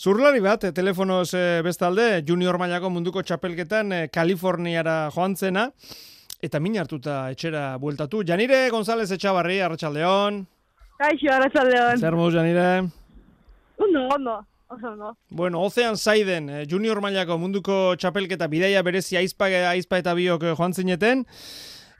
Zurlari 0.00 0.40
bat, 0.40 0.62
eh, 0.64 0.72
telefonoz 0.72 1.34
eh, 1.36 1.60
bestalde, 1.60 2.22
junior 2.24 2.56
mailako 2.56 2.88
munduko 2.88 3.20
txapelketan 3.20 3.92
eh, 3.92 4.06
Kaliforniara 4.08 5.10
joan 5.12 5.34
zena, 5.36 5.66
eta 6.40 6.56
min 6.56 6.78
hartuta 6.80 7.16
etxera 7.34 7.74
bueltatu. 7.82 8.22
Janire 8.24 8.62
González 8.72 9.10
Etxabarri, 9.12 9.58
Arratxaldeon. 9.60 10.38
Kaixo, 11.02 11.28
Arratxaldeon. 11.34 12.00
Zer 12.00 12.16
moz, 12.16 12.32
Janire? 12.32 12.70
Ondo, 13.76 14.06
ondo. 14.16 14.38
Bueno, 15.28 15.60
Ozean 15.66 16.00
Zaiden, 16.00 16.48
eh, 16.48 16.64
junior 16.70 17.02
mailako 17.04 17.36
munduko 17.36 17.78
txapelketa 18.00 18.48
bidaia 18.48 18.80
berezi 18.86 19.20
aizpa, 19.20 19.50
aizpa 19.74 20.00
eta 20.00 20.16
biok 20.16 20.54
joan 20.54 20.72
zineten, 20.72 21.26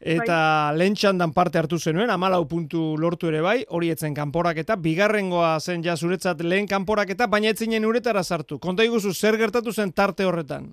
Eta 0.01 0.37
bai. 0.73 0.79
lehen 0.81 0.95
txandan 0.97 1.33
parte 1.37 1.59
hartu 1.61 1.79
zenuen, 1.79 2.09
amalau 2.11 2.47
puntu 2.49 2.97
lortu 2.97 3.29
ere 3.29 3.43
bai, 3.45 3.59
hori 3.69 3.91
etzen 3.93 4.15
kanporaketa, 4.17 4.77
bigarrengoa 4.81 5.59
zen 5.61 5.85
ja 5.85 5.97
zuretzat 5.97 6.41
lehen 6.41 6.67
kanporaketa, 6.67 7.27
baina 7.27 7.53
etzinen 7.53 7.85
uretara 7.85 8.23
sartu. 8.25 8.59
Konta 8.59 8.85
iguzu, 8.85 9.13
zer 9.13 9.37
gertatu 9.37 9.73
zen 9.73 9.93
tarte 9.93 10.25
horretan? 10.25 10.73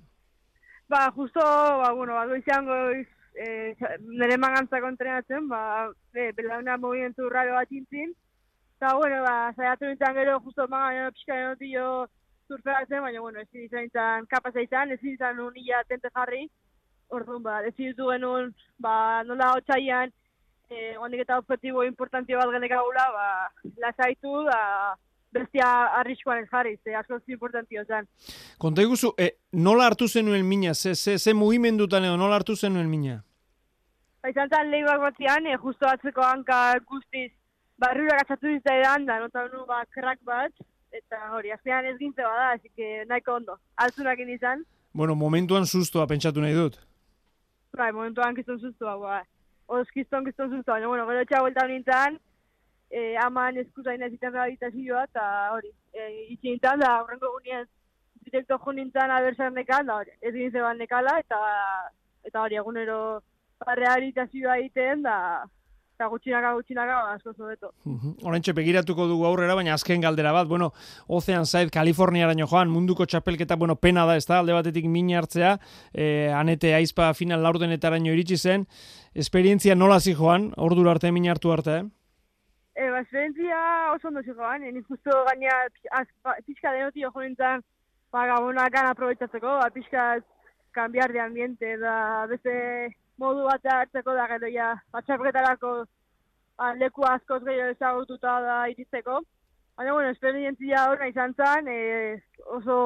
Ba, 0.88 1.10
justo, 1.12 1.40
ba, 1.40 1.92
bueno, 1.92 2.14
ba, 2.14 2.24
goizean 2.26 2.64
goiz, 2.64 3.06
e, 3.36 3.74
nire 4.00 4.38
mangantzako 4.40 4.88
entrenatzen, 4.88 5.48
ba, 5.48 5.90
e, 6.14 6.30
belauna 6.32 6.78
movimentu 6.80 7.28
raro 7.28 7.52
bat 7.58 7.68
intzin, 7.70 8.14
eta, 8.78 8.94
bueno, 8.96 9.20
ba, 9.26 9.52
zaiatu 9.52 9.84
nintzen 9.84 10.16
gero, 10.16 10.38
justo 10.40 10.64
mangan 10.72 11.12
pixka 11.12 11.36
denotio 11.36 12.08
zurferatzen, 12.48 13.04
baina, 13.04 13.20
bueno, 13.20 13.44
ezin 13.44 13.68
izan 13.68 14.24
kapasa 14.32 14.64
izan, 14.64 14.96
ezin 14.96 15.12
izan 15.18 15.44
unila 15.44 15.82
tente 15.84 16.08
jarri, 16.14 16.46
Orduan, 17.08 17.42
ba, 17.42 17.60
dezidutu 17.64 18.10
genuen, 18.12 18.52
ba, 18.78 19.24
nola 19.24 19.52
hotxaian, 19.56 20.12
eh, 20.70 20.94
ondik 21.00 21.24
eta 21.24 21.38
objetibo 21.40 21.84
importantio 21.84 22.38
bat 22.38 22.52
genek 22.52 22.74
agula, 22.76 23.04
ba, 23.14 23.28
lasaitu, 23.80 24.42
da, 24.48 24.58
bestia 25.32 25.68
arriskoan 26.00 26.46
jarri, 26.50 26.76
ze 26.84 26.94
asko 26.94 27.18
zi 27.24 27.32
importantio 27.32 27.84
zen. 27.84 28.06
Konta 28.58 28.82
iguzu, 28.82 29.12
e, 29.18 29.30
nola 29.52 29.86
hartu 29.88 30.08
zenuen 30.08 30.46
mina, 30.48 30.74
ze, 30.74 30.94
ze, 30.94 31.18
ze 31.18 31.34
mugimendutan 31.34 32.04
edo 32.04 32.16
nola 32.16 32.36
hartu 32.36 32.56
zenuen 32.56 32.88
mina? 32.90 33.22
Ba, 34.22 34.32
izan 34.32 34.48
zen 34.48 34.70
lehi 34.70 34.84
bat 34.84 35.00
batzian, 35.00 35.46
e, 35.46 35.56
justo 35.56 35.88
atzeko 35.88 36.24
hanka 36.24 36.78
guztiz, 36.88 37.30
barrura 37.78 38.18
gatzatu 38.22 38.48
dizta 38.48 38.74
edan, 38.76 39.06
da, 39.06 39.20
nota 39.20 39.46
nu, 39.52 39.64
ba, 39.68 39.84
krak 39.94 40.20
bat, 40.28 40.52
eta 40.92 41.22
hori, 41.36 41.52
azkenean 41.52 41.92
ez 41.92 41.96
gintze 42.00 42.24
bada, 42.24 42.52
hasi 42.54 42.68
que 42.74 43.04
nahiko 43.08 43.36
ondo, 43.36 43.58
altzunak 43.76 44.20
izan. 44.24 44.64
Bueno, 44.92 45.14
momentuan 45.14 45.66
sustoa 45.66 46.06
pentsatu 46.06 46.40
nahi 46.40 46.56
dut. 46.56 46.78
Bai, 47.76 47.92
momentuan 47.92 48.34
gizton 48.34 48.58
zuztu 48.58 48.88
hau, 48.88 49.00
bai. 49.02 49.22
Oz, 49.68 49.86
gizton, 49.94 50.24
gizton 50.24 50.50
zuztu, 50.50 50.70
baina, 50.70 50.88
bueno, 50.88 51.06
gero 51.10 51.24
txau 51.28 51.42
vuelta 51.44 51.66
nintzen, 51.68 52.16
e, 52.90 53.16
aman 53.20 53.58
eskuza 53.62 53.94
inaziten 53.94 54.32
rehabilitazioa, 54.32 55.04
eta 55.10 55.24
hori, 55.52 55.72
e, 55.92 56.06
itxin 56.34 56.54
nintzen, 56.56 56.80
da, 56.80 56.94
horrengo 57.02 57.30
gunien, 57.36 57.68
direkto 58.24 58.58
jo 58.64 58.72
nintzen 58.72 59.12
abertzaren 59.12 59.54
nekan, 59.60 59.86
da, 59.86 59.98
hori, 60.00 60.16
ez 60.20 60.32
ginen 60.32 60.54
zeban 60.56 60.80
nekala, 60.80 61.18
eta, 61.20 61.38
eta 62.24 62.42
hori, 62.42 62.58
egunero, 62.62 62.98
rehabilitazioa 63.68 64.56
egiten, 64.62 65.04
da, 65.04 65.18
eta 65.98 66.06
gutxinaka 66.12 66.52
gutxinaka 66.54 66.96
asko 67.16 67.32
zobeto. 67.34 67.72
Horentxe 68.22 68.54
begiratuko 68.54 69.08
dugu 69.10 69.26
aurrera, 69.26 69.56
baina 69.58 69.74
azken 69.74 70.04
galdera 70.04 70.30
bat, 70.32 70.46
bueno, 70.46 70.70
Ocean 71.08 71.46
Side, 71.50 71.72
Kaliforniaraino 71.74 72.46
joan, 72.46 72.70
munduko 72.70 73.06
txapelketa, 73.06 73.56
bueno, 73.58 73.74
pena 73.82 74.04
da, 74.06 74.14
ez 74.14 74.26
da, 74.30 74.38
alde 74.38 74.54
batetik 74.54 74.86
min 74.86 75.10
hartzea, 75.18 75.56
eh, 75.92 76.30
anete 76.30 76.70
aizpa 76.76 77.10
final 77.18 77.42
laurdenetaraino 77.42 78.14
iritsi 78.14 78.38
zen, 78.38 78.68
esperientzia 79.14 79.74
nola 79.74 79.98
zi 79.98 80.14
joan, 80.14 80.52
ordura 80.56 80.94
arte 80.94 81.10
min 81.10 81.26
hartu 81.26 81.50
arte, 81.50 81.80
eh? 81.80 81.88
E, 82.78 82.90
ba, 82.94 83.02
esperientzia 83.02 83.58
oso 83.96 84.12
ondo 84.12 84.22
zi 84.22 84.36
joan, 84.38 84.62
eh, 84.62 84.72
justo 84.86 85.24
gaina 85.32 85.58
ba, 86.22 86.36
pixka 86.46 86.76
denoti 86.78 87.02
jo 87.02 87.10
nintzen, 87.16 87.66
ba, 88.14 88.22
gabonak 88.30 88.70
gana 88.70 88.94
aprobetsatzeko, 88.94 89.58
ba, 89.64 89.68
pixka 89.74 90.06
cambiar 90.78 91.10
de 91.10 91.26
ambiente, 91.26 91.76
da, 91.82 92.26
beste 92.30 92.94
modu 93.18 93.44
bat 93.48 93.66
hartzeko 93.74 94.14
da 94.14 94.26
gero 94.32 94.50
ja 94.54 94.72
batxarketarako 94.94 95.72
ba, 96.58 96.72
leku 96.74 97.06
askoz 97.06 97.42
gehiago 97.44 97.74
ezagututa 97.76 98.40
da 98.44 98.58
iritzeko. 98.72 99.20
Baina, 99.78 99.94
bueno, 99.94 100.10
esperientzia 100.10 100.88
hor 100.90 100.98
nahi 100.98 101.14
izan 101.14 101.34
zen, 101.38 101.68
e, 101.70 101.78
oso, 102.58 102.78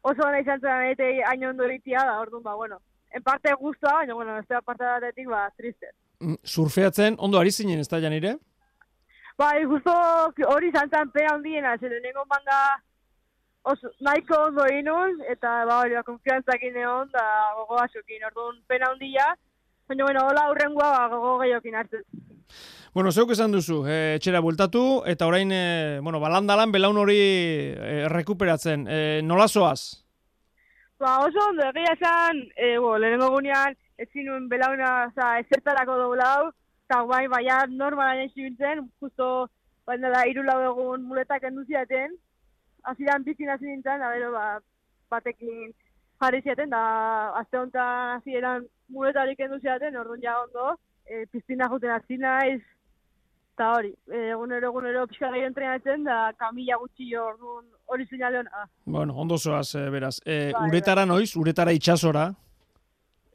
oso 0.00 0.28
nahi 0.32 0.44
izan 0.46 0.62
zen 0.64 0.92
eta 0.94 1.08
hain 1.30 1.44
ondo 1.50 1.66
eritia 1.68 2.04
da, 2.08 2.18
orduan, 2.22 2.42
ba, 2.42 2.54
bueno, 2.56 2.80
en 3.12 3.22
parte 3.22 3.52
guztua, 3.60 3.98
baina, 4.00 4.14
bueno, 4.14 4.38
da 4.48 4.60
parte 4.62 4.84
datetik, 4.84 5.28
ba, 5.28 5.48
triste. 5.56 5.92
Mm, 6.20 6.40
surfeatzen, 6.42 7.18
ondo 7.18 7.38
ari 7.38 7.52
zinen, 7.52 7.80
ez 7.84 7.88
da, 7.88 8.00
Janire? 8.00 8.38
Ba, 9.38 9.52
justo 9.70 9.92
hori 10.54 10.72
izan 10.72 10.88
zen 10.90 11.12
pena 11.14 11.34
hondiena, 11.36 11.76
zer 11.78 11.92
denengo 11.92 12.24
manda 12.32 12.56
oso, 13.62 13.92
nahiko 14.00 14.40
ondo 14.48 14.64
inun, 14.72 15.20
eta, 15.28 15.52
ba, 15.68 15.82
hori, 15.82 15.98
ba, 16.00 16.06
konfiantzak 16.08 16.64
ineon, 16.70 17.12
da, 17.12 17.26
gogo 17.60 17.76
asokin, 17.84 18.24
orduan, 18.30 18.56
pena 18.72 18.88
hondia, 18.94 19.28
Baina, 19.88 20.04
bueno, 20.04 20.26
hola 20.28 20.42
aurrengoa 20.50 20.88
ba, 20.92 21.06
gogo 21.08 21.38
gehiokin 21.40 21.76
hartzen. 21.80 22.02
Bueno, 22.92 23.12
zeuk 23.12 23.30
esan 23.32 23.54
duzu, 23.54 23.78
e, 23.88 24.16
etxera 24.18 24.42
bueltatu, 24.44 24.82
eta 25.08 25.26
orain, 25.28 25.52
e, 25.52 26.00
bueno, 26.04 26.20
balandalan 26.20 26.72
belaun 26.74 26.98
hori 27.00 27.16
e, 27.16 27.94
rekuperatzen. 28.12 28.84
E, 28.84 28.98
nola 29.24 29.48
zoaz? 29.48 30.04
Ba, 31.00 31.14
oso 31.24 31.40
ondo, 31.46 31.64
egia 31.70 31.94
esan, 31.96 32.42
e, 32.52 32.74
bo, 32.84 32.98
lehenengo 33.00 33.30
gunean, 33.32 33.76
ez 33.96 34.08
zinuen 34.12 34.48
belauna, 34.52 34.92
oza, 35.08 35.30
ezertarako 35.40 35.96
doblau, 36.02 36.50
eta 36.84 37.00
guai, 37.08 37.24
baina 37.32 37.62
normala 37.72 38.18
nien 38.18 38.84
justo, 39.00 39.48
baina 39.88 40.12
da, 40.12 40.26
irulau 40.28 40.60
egun 40.68 41.08
muletak 41.08 41.48
enduziaten, 41.48 42.16
azidan 42.84 43.24
bizin 43.24 43.56
hasi 43.56 43.64
nintzen, 43.72 44.04
da, 44.04 44.12
bero, 44.12 44.32
ba, 44.36 44.58
batekin 45.08 45.72
jarri 46.20 46.40
ziaten, 46.42 46.70
da, 46.70 46.82
azte 47.40 47.58
honetan 47.58 48.16
hasi 48.16 48.36
eran 48.40 48.66
muletarik 48.88 49.40
endu 49.40 49.60
zeaten, 49.60 49.96
orduan 49.96 50.22
ja 50.22 50.34
ondo, 50.42 50.74
e, 51.06 51.24
piztina 51.32 51.68
juten 51.70 51.94
hasi 51.94 52.18
naiz, 52.18 52.60
eta 53.54 53.70
hori, 53.74 53.92
e, 54.10 54.24
egunero 54.34 54.72
egunero 54.72 55.06
pixka 55.10 55.30
gehi 55.34 55.46
entrenatzen, 55.46 56.04
da 56.08 56.18
kamila 56.38 56.78
gutxi 56.82 57.14
orduan 57.18 57.64
hori 57.86 58.06
zinale 58.06 58.42
hona. 58.42 58.66
Bueno, 58.84 59.16
ondo 59.16 59.38
zoaz, 59.38 59.74
e, 59.74 59.88
beraz. 59.90 60.18
E, 60.24 60.52
bai, 60.56 60.68
uretara 60.68 61.06
noiz, 61.06 61.30
uretara 61.36 61.74
itxasora? 61.76 62.28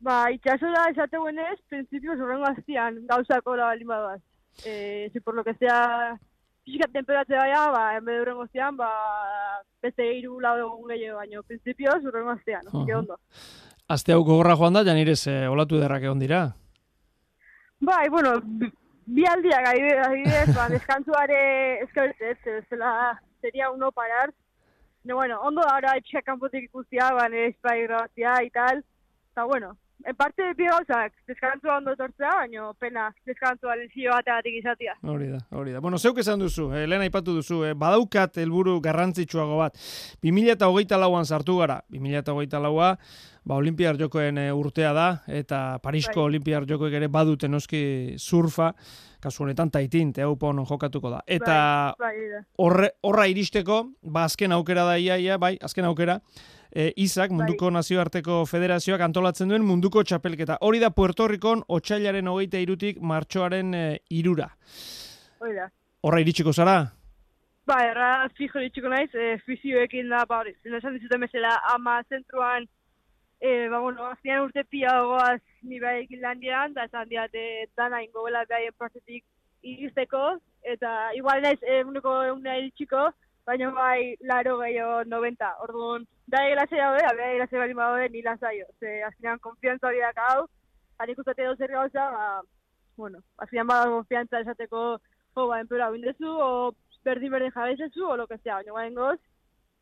Ba, 0.04 0.20
itxasora 0.36 0.90
esate 0.92 1.20
guenez, 1.20 1.58
prinsipio 1.72 2.18
zurrengo 2.20 2.50
aztian, 2.50 3.02
gauzako 3.08 3.56
la 3.56 3.72
balin 3.72 3.88
badaz. 3.88 4.22
E, 4.66 5.10
si 5.12 5.20
por 5.20 5.36
lo 5.36 5.44
que 5.44 5.54
sea, 5.56 6.20
pixka 6.64 6.88
temperatzea 6.92 7.40
baina, 7.40 7.72
ba, 7.72 7.98
en 7.98 8.06
vez 8.06 8.16
de 8.16 8.22
urrengo 8.22 8.44
aztian, 8.44 8.78
ba, 8.78 8.90
beste 9.84 10.08
iru 10.18 10.40
lau 10.40 10.56
egun 10.60 10.94
gehiago 10.94 11.18
baino, 11.20 11.44
prinsipio 11.44 11.98
zurrengo 12.02 12.32
aztian, 12.32 12.68
uh 12.72 12.74
-huh. 12.74 12.98
ondo. 13.00 13.18
Aste 13.88 14.14
hau 14.14 14.24
gogorra 14.24 14.56
joan 14.56 14.74
da, 14.74 14.84
janirez, 14.84 15.28
eh, 15.28 15.48
olatu 15.50 15.78
ederrak 15.78 16.04
egon 16.04 16.20
dira? 16.20 16.56
Bai, 17.80 18.08
bueno, 18.10 18.40
bi 19.06 19.26
aldiak, 19.28 19.68
adibidez, 19.68 20.56
ba, 20.56 20.70
deskantzuare 20.70 21.84
eskabetzez, 21.84 22.66
zela, 22.70 23.20
seria 23.42 23.72
uno 23.72 23.92
parar. 23.92 24.34
No, 25.04 25.16
bueno, 25.16 25.42
ondo 25.42 25.62
da, 25.62 25.76
ahora, 25.76 25.98
etxeak 25.98 26.24
kanpotik 26.24 26.64
ikustia, 26.64 27.12
ba, 27.12 27.28
nire 27.28 27.48
espai 27.48 27.84
grabazia, 27.84 28.42
y 28.44 28.50
tal. 28.50 28.86
Eta, 29.32 29.44
bueno, 29.44 29.76
En 29.76 29.83
parte 30.18 30.44
de 30.58 30.68
gauzak, 30.68 31.14
deskantu 31.28 31.72
ondo 31.72 31.96
tortzea, 31.96 32.34
baina 32.42 32.70
pena 32.80 33.06
deskantu 33.26 33.70
alenzio 33.72 34.12
bateatik 34.12 34.58
izatea. 34.60 34.96
Hori 35.02 35.30
da, 35.32 35.40
hori 35.52 35.72
da. 35.72 35.80
Bueno, 35.80 35.98
zeuk 35.98 36.20
esan 36.20 36.40
duzu, 36.44 36.70
eh, 36.74 36.86
lehen 36.88 37.06
aipatu 37.06 37.36
duzu, 37.40 37.64
eh, 37.66 37.74
badaukat 37.74 38.38
helburu 38.38 38.80
garrantzitsuago 38.82 39.58
bat. 39.58 39.78
2008 40.22 41.00
lauan 41.00 41.26
sartu 41.26 41.58
gara, 41.60 41.82
2008 41.90 42.60
laua, 42.60 42.98
ba, 43.46 43.56
Olimpiar 43.56 43.98
jokoen 44.00 44.38
eh, 44.38 44.50
urtea 44.56 44.94
da, 44.96 45.08
eta 45.28 45.80
Parisko 45.84 46.22
bai. 46.22 46.32
Olimpiar 46.32 46.68
jokoek 46.70 46.94
ere 47.00 47.10
badute 47.12 47.50
noski 47.52 48.16
surfa, 48.18 48.72
kasu 49.24 49.44
honetan 49.44 49.72
taitin, 49.72 50.14
te 50.14 50.24
hau 50.24 50.36
jokatuko 50.70 51.10
da. 51.10 51.22
Eta 51.28 51.96
bai, 52.00 52.16
bai, 52.16 52.42
horre, 52.58 52.92
horra 53.02 53.28
iristeko, 53.28 53.84
ba, 54.04 54.26
azken 54.26 54.52
aukera 54.52 54.84
da 54.84 54.98
iaia, 54.98 55.38
bai, 55.38 55.58
azken 55.62 55.86
aukera, 55.86 56.20
e, 56.72 56.92
Izak, 56.98 57.30
bai. 57.30 57.38
munduko 57.38 57.66
bai. 57.66 57.74
nazioarteko 57.74 58.46
federazioak 58.46 59.02
antolatzen 59.02 59.50
duen 59.50 59.64
munduko 59.64 60.04
txapelketa. 60.04 60.58
Hori 60.62 60.80
da 60.80 60.92
Puerto 60.92 61.28
Rikon, 61.28 61.64
otxailaren 61.68 62.28
hogeita 62.28 62.60
irutik, 62.60 63.00
martxoaren 63.02 63.74
e, 63.74 63.86
irura. 64.10 64.50
Hori 65.40 65.56
da. 65.56 65.70
Horra 66.04 66.20
iritsiko 66.20 66.54
zara? 66.54 66.82
Ba, 67.66 67.78
erra, 67.88 68.28
fijo 68.36 68.60
iritsiko 68.60 68.90
naiz, 68.92 69.10
e, 69.16 69.38
fizioekin 69.46 70.10
da, 70.12 70.26
ba, 70.28 70.42
hori, 70.44 70.56
esan 70.68 70.98
dizuten 70.98 71.22
mesela, 71.24 71.56
ama 71.72 72.02
zentruan, 72.10 72.68
e, 73.44 73.68
ba, 73.68 73.80
bueno, 73.80 74.06
azkenean 74.08 74.46
urte 74.46 74.64
pia 74.64 74.92
goaz 75.04 75.42
ni 75.68 75.80
bai 75.80 76.08
landian, 76.22 76.74
da 76.74 76.86
esan 76.88 77.10
diate 77.10 77.42
dana 77.76 78.00
ingo 78.04 78.24
bela 78.24 78.46
behaien 78.48 78.76
prozetik 78.80 79.26
iristeko, 79.72 80.22
eta 80.74 81.12
igual 81.20 81.44
naiz, 81.44 81.60
e, 81.62 81.84
munduko 81.84 82.14
egunea 82.30 82.56
iritsiko, 82.62 83.10
baina 83.46 83.70
bai 83.76 84.16
laro 84.32 84.56
gehiago 84.62 85.04
90. 85.16 85.52
Orduan, 85.68 86.08
da 86.32 86.46
egilase 86.48 86.80
hau, 86.80 86.96
abea 87.12 87.34
egilase 87.34 87.60
bali 87.66 87.78
mago 87.82 88.08
ni 88.16 88.24
lasaio. 88.24 88.66
Ze, 88.80 88.96
azkenean, 89.12 89.44
konfiantza 89.44 89.92
hori 89.92 90.00
daka 90.08 90.32
hau, 90.32 90.48
hanik 91.04 91.20
ustate 91.20 91.52
dozer 91.52 91.76
gauza, 91.76 92.10
ba, 92.16 92.42
bueno, 92.96 93.20
azkenean 93.44 93.68
bada 93.68 93.92
konfiantza 93.92 94.40
esateko, 94.40 94.86
jo, 95.36 95.50
ba, 95.52 95.60
enpera 95.60 95.92
bindezu, 95.92 96.32
o 96.32 96.52
berdin 97.04 97.36
berdin 97.36 97.52
jabezezu, 97.52 98.08
o 98.08 98.16
lo 98.16 98.28
que 98.28 98.38
sea, 98.38 98.62
baina 98.62 98.80
bain 98.80 98.96
goz, 98.96 99.20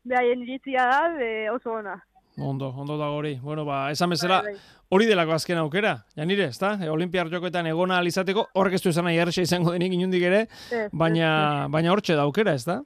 behaien 0.02 0.42
iritzia 0.42 0.90
da, 0.96 1.04
e, 1.22 1.50
oso 1.54 1.78
ona. 1.78 2.00
Ondo, 2.38 2.68
ondo 2.70 2.96
da 2.96 3.10
hori. 3.10 3.34
Bueno, 3.42 3.64
ba, 3.64 3.90
esan 3.90 4.10
bezala, 4.10 4.40
Bai, 4.42 4.52
bai. 4.54 4.60
hori 4.88 5.06
delako 5.06 5.32
azken 5.32 5.58
aukera, 5.58 6.04
janire, 6.16 6.44
ezta? 6.48 6.78
E, 6.80 6.88
Olimpiar 6.88 7.28
jokoetan 7.28 7.66
egona 7.66 7.98
alizateko, 7.98 8.46
horrek 8.54 8.74
ez 8.78 8.82
du 8.82 8.88
esan 8.88 9.04
nahi 9.04 9.18
izango 9.42 9.72
denik 9.72 9.92
inundik 9.92 10.22
ere, 10.22 10.46
Ez, 10.70 10.88
baina, 10.92 11.66
baina 11.68 11.92
hortxe 11.92 12.14
da 12.14 12.22
aukera, 12.22 12.54
ezta? 12.54 12.82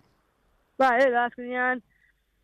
Ba, 0.78 0.96
ez, 0.98 1.10
da, 1.12 1.26
azkenean, 1.26 1.82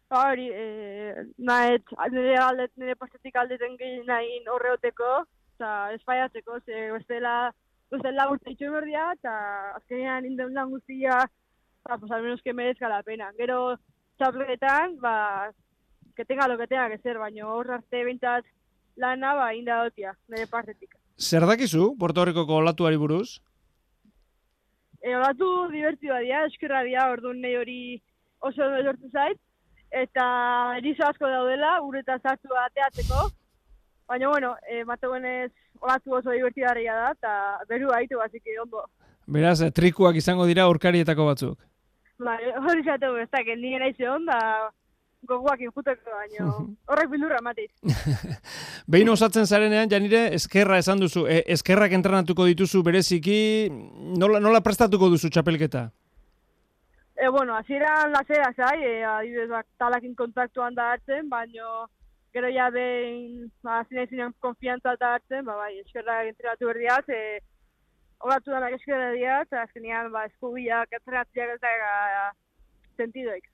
ba, 0.08 0.30
hori, 0.30 0.48
e, 0.52 1.26
nahet, 1.38 1.82
nire 2.12 2.36
aldet, 2.38 2.70
nire 2.76 2.94
postetik 2.94 3.34
aldeten 3.36 3.76
gehi 3.76 4.04
nahi 4.06 4.38
horreoteko, 4.46 5.24
eta 5.56 5.92
espaiatzeko, 5.94 6.60
ze 6.64 6.92
bestela, 6.92 7.52
bestela 7.90 8.28
urte 8.30 8.50
itxo 8.54 8.70
berdia, 8.70 9.10
eta 9.18 9.34
azkenean 9.76 10.24
inden 10.24 10.54
lan 10.54 10.70
guztia, 10.70 11.18
ba, 11.82 11.98
pues 11.98 12.12
al 12.12 12.22
menos 12.22 12.40
que 12.42 12.52
merezca 12.54 12.88
la 12.88 13.02
pena. 13.02 13.32
Gero, 13.36 13.76
txapletan, 14.18 14.96
ba, 15.00 15.50
que 16.22 16.26
tenga 16.26 16.46
lo 16.46 16.56
que 16.56 16.68
tenga 16.68 16.88
que 16.88 16.98
ser, 16.98 17.18
baina 17.18 17.48
hor 17.50 17.70
arte 17.70 18.04
bintzat 18.04 18.44
lana, 18.96 19.34
ba, 19.34 19.54
inda 19.54 19.82
dotia, 19.82 20.14
nire 20.28 20.46
partetik. 20.46 20.94
Zer 21.18 21.46
dakizu, 21.46 21.96
Puerto 21.98 22.24
Ricoko 22.24 22.60
olatuari 22.62 22.96
buruz? 22.96 23.40
E, 25.02 25.16
olatu 25.16 25.48
divertioa 25.72 26.20
dira, 26.22 26.44
eskerra 26.46 26.84
dira, 26.86 27.08
orduan 27.10 27.40
nahi 27.42 27.56
hori 27.58 27.80
oso 28.38 28.62
ondo 28.62 28.84
sortu 28.84 29.10
zait. 29.10 29.40
Eta 29.90 30.24
erizo 30.78 31.04
asko 31.08 31.28
daudela, 31.28 31.74
ureta 31.82 32.18
sartu 32.22 32.54
ateatzeko. 32.66 33.26
Baina, 34.08 34.28
bueno, 34.28 34.54
e, 34.70 34.84
mateguenez 34.84 35.50
olatu 35.80 36.14
oso 36.20 36.30
divertigarria 36.30 36.94
da, 37.00 37.10
eta 37.18 37.34
beru 37.68 37.90
haitu 37.96 38.22
basiki 38.22 38.54
ondo. 38.62 38.86
Beraz, 39.26 39.58
trikuak 39.74 40.16
izango 40.22 40.46
dira 40.46 40.68
aurkarietako 40.70 41.26
batzuk. 41.32 41.58
Ba, 42.22 42.38
hori 42.62 42.86
zatu, 42.86 43.16
ez 43.18 43.28
da, 43.34 43.42
nire 43.42 43.82
nahi 43.82 43.98
zehon, 43.98 44.30
da 44.30 44.38
gogoak 45.28 45.60
injuteko, 45.64 46.10
baina 46.10 46.50
horrek 46.90 47.10
bildurra 47.12 47.40
mateit. 47.44 47.70
Behin 48.92 49.12
osatzen 49.12 49.46
zarenean, 49.46 49.90
janire, 49.90 50.26
eskerra 50.38 50.78
esan 50.82 51.02
duzu, 51.02 51.26
e, 51.30 51.42
eskerrak 51.56 51.94
entrenatuko 51.98 52.46
dituzu 52.50 52.82
bereziki, 52.86 53.38
nola, 54.18 54.40
nola 54.42 54.62
prestatuko 54.64 55.10
duzu 55.12 55.30
txapelketa? 55.30 55.88
E, 57.22 57.28
bueno, 57.28 57.54
hasieran 57.54 58.12
lasera 58.12 58.50
zai, 58.56 58.76
e, 58.82 58.92
adibidez, 59.06 59.48
bak, 59.50 59.66
talakin 59.78 60.14
kontaktuan 60.18 60.74
da 60.74 60.92
hartzen, 60.94 61.28
baino 61.30 61.86
gero 62.34 62.48
ja 62.50 62.70
behin, 62.72 63.50
ba, 63.62 63.82
zinen 63.88 64.08
zinen 64.08 64.36
konfiantza 64.40 64.96
da 64.98 65.14
hartzen, 65.18 65.44
ba, 65.46 65.58
bai, 65.60 65.76
eskerra 65.84 66.22
entrenatu 66.26 66.70
berdiaz, 66.72 67.04
e, 67.08 67.40
horatu 68.22 68.54
danak 68.54 68.78
eskerra 68.78 69.12
diaz, 69.14 69.44
eta 69.46 69.66
azkenean, 69.66 70.10
ba, 70.14 70.24
eskubiak 70.30 70.96
entrenatziak 70.98 71.54
ez 71.54 71.60
da 71.62 71.74
e, 71.76 72.24
sentidoik. 72.96 73.44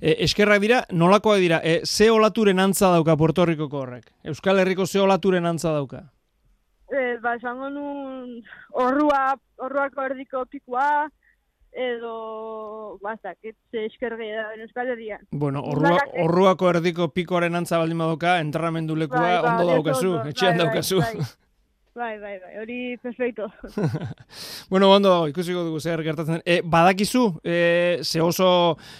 e, 0.00 0.16
eskerrak 0.24 0.60
dira, 0.60 0.84
nolakoak 0.90 1.38
dira, 1.42 1.60
e, 1.62 1.80
ze 1.84 2.10
olaturen 2.10 2.60
antza 2.60 2.90
dauka 2.90 3.16
Puerto 3.16 3.46
Ricoko 3.46 3.80
horrek? 3.84 4.12
Euskal 4.24 4.58
Herriko 4.58 4.86
ze 4.86 5.00
olaturen 5.00 5.46
antza 5.46 5.72
dauka? 5.72 6.04
E, 6.90 7.18
ba, 7.22 7.34
esango 7.34 7.70
nun, 7.70 8.42
horrua, 8.72 9.36
horruako 9.58 10.04
erdiko 10.06 10.44
pikua, 10.46 11.08
edo, 11.72 12.98
ba, 13.02 13.16
ze 13.20 13.84
eskerri 13.84 14.30
da, 14.32 14.52
Euskal 14.54 14.92
Herrian. 14.94 15.26
Bueno, 15.30 15.62
orrua, 15.62 15.98
eh? 15.98 16.22
orruako 16.24 16.70
erdiko 16.70 17.10
pikoaren 17.12 17.54
antza 17.54 17.78
baldin 17.78 17.98
badoka, 17.98 18.38
entrenamendu 18.40 18.96
lekua 18.96 19.20
Bai, 19.20 19.42
ba, 19.42 19.56
ondo 19.56 19.72
daukazu, 19.72 20.14
etxean 20.30 20.56
bai, 20.56 20.58
bai, 20.58 20.66
daukazu. 20.66 21.00
bai. 21.00 21.26
Bai, 21.96 22.18
bai, 22.20 22.38
bai, 22.38 22.58
hori 22.60 22.98
perfecto. 23.00 23.46
bueno, 24.70 24.90
ondo, 24.92 25.12
ikusiko 25.30 25.62
dugu 25.64 25.78
zer 25.80 26.02
gertatzen. 26.04 26.42
E, 26.44 26.58
badakizu, 26.60 27.22
e, 27.40 27.54
ze 28.04 28.20
oso 28.20 28.48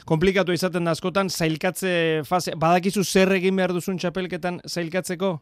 komplikatu 0.08 0.56
izaten 0.56 0.88
da 0.88 0.94
askotan, 0.96 1.28
zailkatze 1.28 2.22
fase, 2.24 2.54
badakizu 2.56 3.04
zer 3.04 3.34
egin 3.36 3.60
behar 3.60 3.76
duzun 3.76 4.00
txapelketan 4.00 4.62
zailkatzeko? 4.64 5.34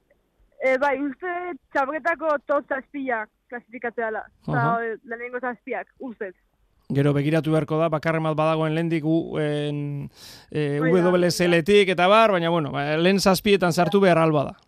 E, 0.59 0.75
bai, 0.83 0.97
uste 0.99 1.37
txapelketako 1.71 2.35
tot 2.51 2.75
zazpiak 2.75 3.31
klasifikatzea 3.53 4.11
da. 4.11 4.27
Uh 4.51 4.99
lehenengo 5.07 5.39
zazpiak, 5.39 5.95
ustez. 6.03 6.35
Gero 6.91 7.15
begiratu 7.15 7.55
beharko 7.55 7.79
da, 7.79 7.87
bakarren 7.89 8.27
bat 8.27 8.35
badagoen 8.37 8.75
lehendik 8.75 9.07
u, 9.07 9.39
en, 9.39 9.79
e, 10.51 10.83
WSL-tik 10.83 11.95
eta 11.95 12.11
bar, 12.11 12.35
baina 12.35 12.51
bueno, 12.51 12.75
ba, 12.75 12.97
lehen 12.99 13.23
zazpietan 13.23 13.73
sartu 13.73 14.03
behar 14.03 14.19
alba 14.27 14.49
da. 14.51 14.63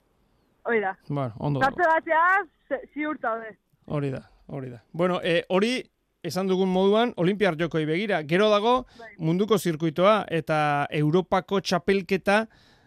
Hori 0.67 0.81
da. 0.81 0.97
Bueno, 1.09 1.33
ondo. 1.39 1.61
Katze 1.61 1.85
batzea, 1.87 2.23
ze- 2.69 2.83
ziur 2.95 3.19
zaude. 3.23 3.57
Hori 3.87 4.11
da, 4.11 4.23
hori 4.49 4.71
da. 4.71 4.81
Bueno, 4.93 5.21
e, 5.23 5.45
hori 5.49 5.85
esan 6.27 6.49
dugun 6.51 6.69
moduan 6.69 7.13
Olimpiar 7.17 7.55
jokoi 7.57 7.85
begira. 7.87 8.23
Gero 8.27 8.49
dago 8.51 8.87
Bai. 8.99 9.13
munduko 9.19 9.59
zirkuitoa 9.59 10.25
eta 10.29 10.87
Europako 10.91 11.61
txapelketa 11.61 12.47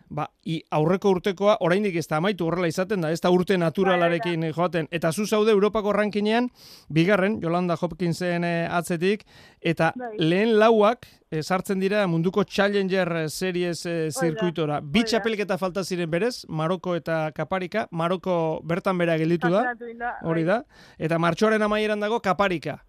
ba, 0.09 0.27
i, 0.45 0.59
aurreko 0.75 1.13
urtekoa 1.15 1.57
oraindik 1.65 1.95
ez 1.99 2.07
da 2.09 2.17
amaitu 2.17 2.47
horrela 2.47 2.69
izaten 2.69 3.05
da, 3.05 3.11
ez 3.13 3.21
da 3.21 3.31
urte 3.33 3.57
naturalarekin 3.57 4.49
joaten. 4.55 4.89
Eta 4.91 5.11
zu 5.11 5.25
zaude 5.25 5.53
Europako 5.55 5.93
rankinean, 5.93 6.49
bigarren, 6.89 7.39
Jolanda 7.41 7.77
Hopkinsen 7.79 8.43
eh, 8.43 8.67
atzetik, 8.71 9.25
eta 9.61 9.91
Bai. 9.95 10.11
lehen 10.19 10.55
lauak 10.59 11.07
eh, 11.31 11.43
sartzen 11.43 11.79
dira 11.79 12.05
munduko 12.07 12.43
Challenger 12.43 13.29
Series 13.29 13.85
eh, 13.85 14.09
zirkuitora. 14.11 14.81
Bi 14.81 15.05
txapelketa 15.05 15.57
falta 15.61 15.83
ziren 15.83 16.09
berez, 16.11 16.45
Maroko 16.49 16.95
eta 16.97 17.29
Kaparika. 17.35 17.87
Maroko 17.91 18.59
bertan 18.63 18.97
bera 18.97 19.17
gelditu 19.17 19.53
da. 19.53 19.69
Hori 20.23 20.45
bai, 20.45 20.59
da. 20.59 20.85
Eta 20.97 21.19
martxoaren 21.21 21.61
amaieran 21.61 21.99
dago 21.99 22.19
kaparika. 22.19 22.79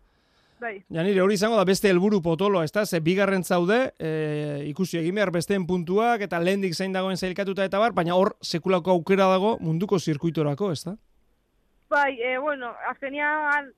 Bai, 0.60 0.84
Ja 0.92 1.02
nire 1.02 1.22
hori 1.22 1.34
izango 1.34 1.56
da 1.56 1.64
beste 1.64 1.88
helburu 1.88 2.20
potolo, 2.20 2.62
ez 2.62 2.72
da? 2.72 2.84
Ze 2.84 3.00
bigarren 3.00 3.42
zaude, 3.44 3.92
e, 3.98 4.64
ikusi 4.68 4.98
egin 5.00 5.14
behar 5.16 5.30
besteen 5.32 5.66
puntuak, 5.66 6.20
eta 6.20 6.38
lehendik 6.38 6.74
zein 6.74 6.92
dagoen 6.92 7.16
zailkatuta 7.16 7.64
eta 7.64 7.78
bar, 7.80 7.94
baina 7.96 8.14
hor 8.14 8.34
sekulako 8.42 8.90
aukera 8.90 9.30
dago 9.30 9.56
munduko 9.60 9.98
zirkuitorako, 9.98 10.72
ez 10.72 10.84
da? 10.84 10.96
bai, 11.90 12.20
e, 12.22 12.38
bueno, 12.38 12.70
azkenean 12.88 13.72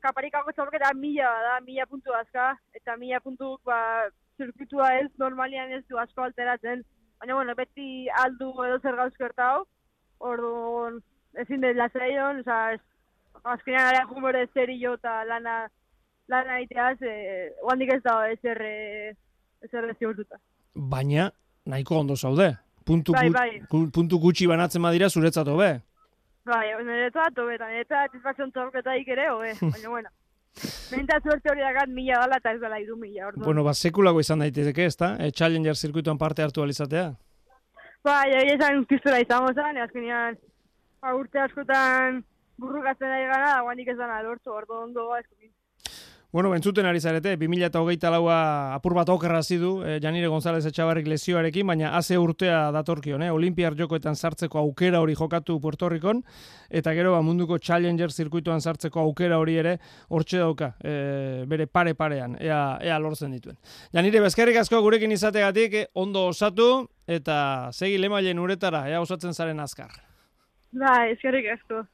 kaparikako 0.00 0.54
txapelketa 0.54 0.94
mila 0.96 1.28
da, 1.44 1.58
mila 1.66 1.86
puntu 1.86 2.14
azka, 2.16 2.54
eta 2.74 2.96
mila 2.96 3.20
puntu, 3.20 3.56
ba, 3.68 4.08
zirkuitua 4.40 4.94
ez, 5.02 5.08
normalian 5.20 5.74
ez 5.76 5.82
du 5.90 5.98
asko 6.00 6.24
alteratzen, 6.24 6.84
baina, 7.20 7.36
bueno, 7.36 7.54
beti 7.58 8.08
aldu 8.22 8.52
edo 8.64 8.78
zer 8.80 8.96
gauz 8.96 9.12
gertau, 9.20 9.66
orduan, 10.30 11.02
ezin 11.44 11.60
dut 11.64 11.76
lasaion, 11.76 12.40
oza, 12.44 12.60
ez, 12.78 12.80
azkenean 13.44 13.90
ara 13.90 14.06
humore 14.08 14.46
zerio 14.54 14.94
eta 14.96 15.20
lana, 15.28 15.58
lana 16.28 16.58
egiteaz, 16.60 16.96
e, 17.02 17.52
oandik 17.62 17.92
ez 17.94 18.02
da 18.04 18.16
ezer, 18.30 18.60
e, 18.62 19.14
ezer 19.64 19.86
ziurtuta. 19.98 20.36
Baina, 20.74 21.30
nahiko 21.66 21.98
ondo 21.98 22.16
zaude. 22.16 22.56
Puntu, 22.84 23.12
Bai, 23.12 23.28
bai. 23.30 23.60
gu- 23.68 23.90
puntu 23.92 24.18
gutxi 24.18 24.46
banatzen 24.46 24.82
badira 24.82 25.08
zuretzat 25.10 25.48
hobe. 25.48 25.80
Bai, 26.48 26.66
niretzat, 26.84 27.36
hobe, 27.38 27.54
eta 27.58 27.66
niretzat 27.68 28.06
satisfakzion 28.10 28.52
txapelketaik 28.52 29.08
ere, 29.08 29.26
hobe, 29.30 29.52
baina, 29.74 29.88
bueno. 29.88 30.08
Mentat 30.90 31.22
suerte 31.22 31.50
hori 31.52 31.60
dakat 31.60 31.88
mila 31.92 32.16
dala 32.22 32.38
eta 32.40 32.52
ez 32.56 32.60
dela 32.60 32.78
iru 32.80 32.96
mila, 32.96 33.26
orduan. 33.28 33.44
Bueno, 33.44 33.62
ba, 33.64 33.74
sekulako 33.74 34.20
izan 34.24 34.40
daitezke, 34.42 34.86
ez 34.88 34.96
da? 34.96 35.10
E, 35.20 35.30
Challenger 35.30 35.76
zirkuitoan 35.76 36.18
parte 36.18 36.42
hartu 36.42 36.62
alizatea. 36.64 37.12
Bai, 38.04 38.30
egia 38.32 38.56
esan 38.56 38.84
piztura 38.88 39.20
izango 39.20 39.52
zen, 39.52 39.76
azkenean 39.84 40.38
ba, 41.02 41.12
urte 41.14 41.38
askotan 41.44 42.22
burrukatzen 42.58 43.10
ari 43.12 43.26
gana, 43.28 43.52
da 43.56 43.60
guanik 43.66 43.88
ez 43.92 43.96
dana 43.98 44.22
lortu, 44.22 44.50
ordo 44.50 44.80
ondo 44.86 45.12
asko. 45.14 45.34
Bueno, 46.30 46.54
entzuten 46.54 46.84
ari 46.84 47.00
zarete, 47.00 47.38
2008 47.40 48.10
laua 48.12 48.74
apur 48.74 48.92
bat 48.92 49.08
okerra 49.08 49.38
zidu, 49.42 49.82
eh, 49.82 49.94
Janire 49.98 50.28
González 50.28 50.66
Etxabarrik 50.68 51.06
lezioarekin, 51.08 51.66
baina 51.66 51.94
haze 51.96 52.18
urtea 52.20 52.66
datorkion, 52.70 53.22
eh? 53.24 53.30
Olimpiar 53.32 53.72
jokoetan 53.78 54.14
sartzeko 54.14 54.58
aukera 54.60 55.00
hori 55.00 55.14
jokatu 55.16 55.58
Puerto 55.58 55.88
Ricon, 55.88 56.22
eta 56.68 56.92
gero 56.92 57.14
ba, 57.14 57.22
munduko 57.24 57.56
Challenger 57.56 58.12
zirkuitoan 58.12 58.60
sartzeko 58.60 59.00
aukera 59.00 59.38
hori 59.40 59.56
ere 59.56 59.78
hortxe 60.10 60.44
dauka, 60.44 60.74
eh, 60.84 61.46
bere 61.48 61.66
pare-parean, 61.66 62.36
ea, 62.44 62.76
ea 62.82 62.98
lortzen 62.98 63.32
dituen. 63.32 63.56
Janire, 63.94 64.20
bezkerrik 64.20 64.60
asko 64.60 64.82
gurekin 64.82 65.12
izategatik, 65.16 65.74
eh, 65.74 65.86
ondo 65.94 66.26
osatu, 66.28 66.90
eta 67.06 67.70
segi 67.72 67.96
lemailen 67.96 68.38
uretara, 68.38 68.84
ea 68.90 69.00
osatzen 69.00 69.32
zaren 69.32 69.60
azkar. 69.60 69.96
Bai, 70.72 71.12
eskerrik 71.14 71.54
asko. 71.56 71.86